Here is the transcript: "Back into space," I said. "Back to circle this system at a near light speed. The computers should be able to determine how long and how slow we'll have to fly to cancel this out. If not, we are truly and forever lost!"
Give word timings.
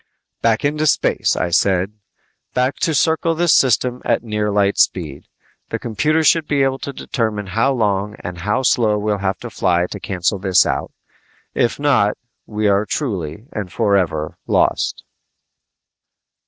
"Back 0.41 0.65
into 0.65 0.87
space," 0.87 1.35
I 1.35 1.51
said. 1.51 1.91
"Back 2.55 2.77
to 2.77 2.95
circle 2.95 3.35
this 3.35 3.53
system 3.53 4.01
at 4.03 4.23
a 4.23 4.27
near 4.27 4.49
light 4.49 4.79
speed. 4.79 5.27
The 5.69 5.77
computers 5.77 6.25
should 6.25 6.47
be 6.47 6.63
able 6.63 6.79
to 6.79 6.91
determine 6.91 7.45
how 7.53 7.71
long 7.73 8.15
and 8.23 8.39
how 8.39 8.63
slow 8.63 8.97
we'll 8.97 9.19
have 9.19 9.37
to 9.41 9.51
fly 9.51 9.85
to 9.91 9.99
cancel 9.99 10.39
this 10.39 10.65
out. 10.65 10.91
If 11.53 11.79
not, 11.79 12.17
we 12.47 12.67
are 12.67 12.83
truly 12.83 13.45
and 13.51 13.71
forever 13.71 14.39
lost!" 14.47 15.03